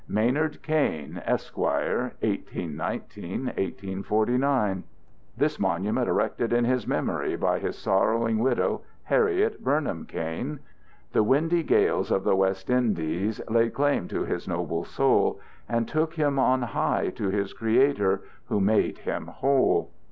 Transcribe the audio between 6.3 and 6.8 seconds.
in